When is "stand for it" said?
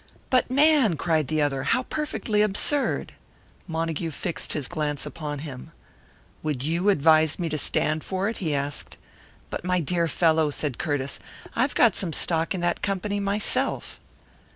7.59-8.39